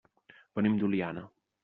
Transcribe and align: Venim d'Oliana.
Venim 0.59 0.79
d'Oliana. 0.83 1.27